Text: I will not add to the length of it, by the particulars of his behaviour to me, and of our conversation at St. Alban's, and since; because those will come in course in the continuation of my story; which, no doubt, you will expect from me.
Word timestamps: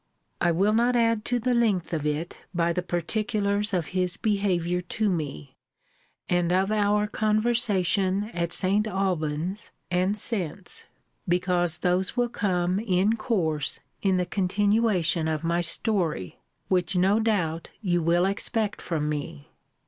I 0.41 0.51
will 0.51 0.71
not 0.73 0.95
add 0.95 1.23
to 1.25 1.37
the 1.37 1.53
length 1.53 1.93
of 1.93 2.07
it, 2.07 2.35
by 2.55 2.73
the 2.73 2.81
particulars 2.81 3.71
of 3.71 3.89
his 3.93 4.17
behaviour 4.17 4.81
to 4.81 5.07
me, 5.09 5.55
and 6.27 6.51
of 6.51 6.71
our 6.71 7.05
conversation 7.05 8.31
at 8.33 8.51
St. 8.51 8.87
Alban's, 8.87 9.69
and 9.91 10.17
since; 10.17 10.85
because 11.29 11.77
those 11.77 12.17
will 12.17 12.29
come 12.29 12.79
in 12.79 13.15
course 13.15 13.79
in 14.01 14.17
the 14.17 14.25
continuation 14.25 15.27
of 15.27 15.43
my 15.43 15.61
story; 15.61 16.39
which, 16.67 16.95
no 16.95 17.19
doubt, 17.19 17.69
you 17.79 18.01
will 18.01 18.25
expect 18.25 18.81
from 18.81 19.07
me. 19.07 19.51